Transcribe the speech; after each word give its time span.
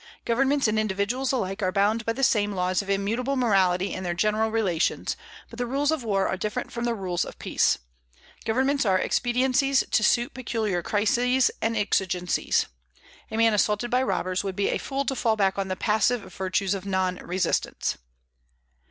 Governments 0.25 0.67
and 0.67 0.79
individuals 0.79 1.31
alike 1.31 1.61
are 1.61 1.71
bound 1.71 2.05
by 2.07 2.13
the 2.13 2.23
same 2.23 2.53
laws 2.53 2.81
of 2.81 2.89
immutable 2.89 3.35
morality 3.35 3.93
in 3.93 4.03
their 4.03 4.15
general 4.15 4.49
relations; 4.49 5.15
but 5.47 5.59
the 5.59 5.67
rules 5.67 5.91
of 5.91 6.03
war 6.03 6.27
are 6.27 6.37
different 6.37 6.71
from 6.71 6.85
the 6.85 6.95
rules 6.95 7.23
of 7.23 7.37
peace. 7.37 7.77
Governments 8.43 8.83
are 8.83 8.97
expediencies 8.99 9.83
to 9.91 10.03
suit 10.03 10.33
peculiar 10.33 10.81
crises 10.81 11.51
and 11.61 11.77
exigencies. 11.77 12.65
A 13.29 13.37
man 13.37 13.53
assaulted 13.53 13.91
by 13.91 14.01
robbers 14.01 14.43
would 14.43 14.55
be 14.55 14.69
a 14.69 14.79
fool 14.79 15.05
to 15.05 15.13
fall 15.15 15.35
back 15.35 15.59
on 15.59 15.67
the 15.67 15.75
passive 15.75 16.33
virtues 16.33 16.73
of 16.73 16.83
non 16.83 17.17
resistance. 17.17 17.99